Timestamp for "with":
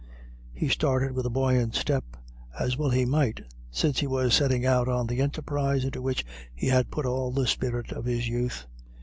1.11-1.27